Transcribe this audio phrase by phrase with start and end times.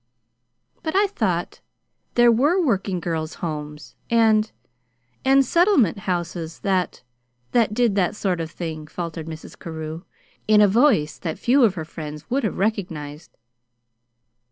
[0.81, 1.61] "But I thought
[2.15, 4.51] there were working girls' homes, and
[5.23, 7.03] and settlement houses that
[7.51, 9.59] that did that sort of thing," faltered Mrs.
[9.59, 10.01] Carew
[10.47, 13.37] in a voice that few of her friends would have recognized.